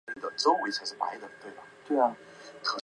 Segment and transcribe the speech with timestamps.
[0.15, 1.29] 广泛作用于移动
[1.89, 2.15] 浏览
[2.63, 2.71] 器。